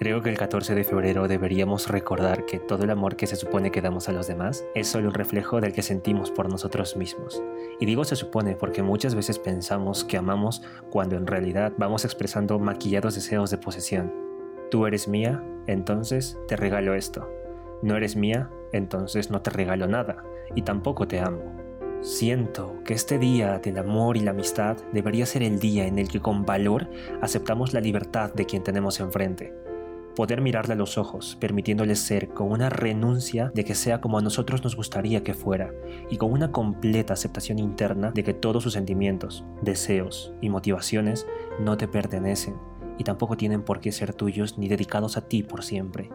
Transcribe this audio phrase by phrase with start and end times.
[0.00, 3.70] Creo que el 14 de febrero deberíamos recordar que todo el amor que se supone
[3.70, 7.42] que damos a los demás es solo un reflejo del que sentimos por nosotros mismos.
[7.78, 12.58] Y digo se supone porque muchas veces pensamos que amamos cuando en realidad vamos expresando
[12.58, 14.10] maquillados deseos de posesión.
[14.70, 17.30] Tú eres mía, entonces te regalo esto.
[17.82, 20.24] No eres mía, entonces no te regalo nada
[20.54, 21.42] y tampoco te amo.
[22.00, 26.08] Siento que este día del amor y la amistad debería ser el día en el
[26.08, 26.88] que con valor
[27.20, 29.52] aceptamos la libertad de quien tenemos enfrente
[30.20, 34.20] poder mirarle a los ojos, permitiéndole ser con una renuncia de que sea como a
[34.20, 35.72] nosotros nos gustaría que fuera,
[36.10, 41.26] y con una completa aceptación interna de que todos sus sentimientos, deseos y motivaciones
[41.58, 42.54] no te pertenecen
[42.98, 46.10] y tampoco tienen por qué ser tuyos ni dedicados a ti por siempre.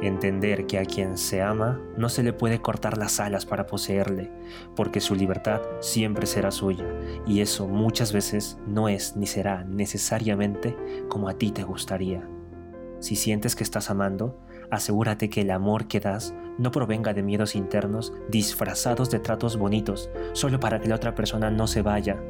[0.00, 4.32] Entender que a quien se ama no se le puede cortar las alas para poseerle,
[4.74, 6.86] porque su libertad siempre será suya,
[7.26, 10.74] y eso muchas veces no es ni será necesariamente
[11.10, 12.26] como a ti te gustaría.
[13.00, 14.38] Si sientes que estás amando,
[14.70, 20.10] asegúrate que el amor que das no provenga de miedos internos disfrazados de tratos bonitos,
[20.32, 22.22] solo para que la otra persona no se vaya,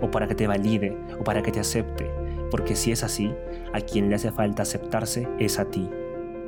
[0.00, 2.10] o para que te valide, o para que te acepte,
[2.50, 3.34] porque si es así,
[3.74, 5.90] a quien le hace falta aceptarse es a ti.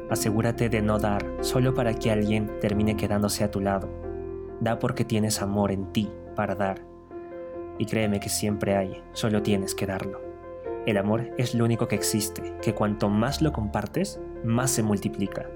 [0.08, 3.90] Asegúrate de no dar solo para que alguien termine quedándose a tu lado.
[4.60, 6.80] Da porque tienes amor en ti para dar.
[7.78, 10.35] Y créeme que siempre hay, solo tienes que darlo.
[10.86, 15.50] El amor es lo único que existe, que cuanto más lo compartes, más se multiplica.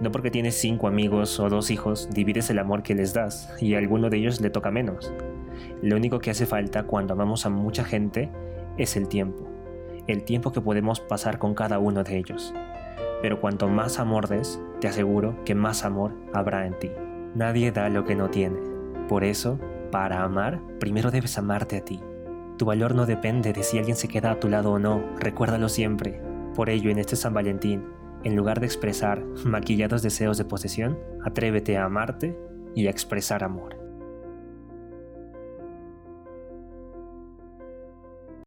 [0.00, 3.74] No porque tienes cinco amigos o dos hijos, divides el amor que les das y
[3.74, 5.12] a alguno de ellos le toca menos.
[5.80, 8.32] Lo único que hace falta cuando amamos a mucha gente
[8.76, 9.48] es el tiempo,
[10.08, 12.52] el tiempo que podemos pasar con cada uno de ellos.
[13.22, 16.90] Pero cuanto más amor des, te aseguro que más amor habrá en ti.
[17.36, 18.58] Nadie da lo que no tiene.
[19.08, 19.60] Por eso,
[19.92, 22.00] para amar, primero debes amarte a ti.
[22.56, 25.68] Tu valor no depende de si alguien se queda a tu lado o no, recuérdalo
[25.68, 26.20] siempre.
[26.54, 27.84] Por ello, en este San Valentín,
[28.22, 32.38] en lugar de expresar maquillados deseos de posesión, atrévete a amarte
[32.74, 33.83] y a expresar amor.